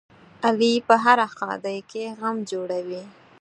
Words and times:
علي 0.45 0.73
په 0.87 0.95
هره 1.03 1.27
ښادۍ 1.35 1.79
کې 1.91 2.03
غم 2.19 2.37
جوړوي. 2.51 3.03